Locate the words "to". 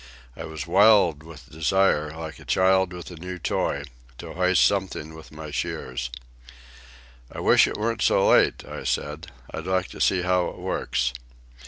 4.17-4.33, 9.89-10.01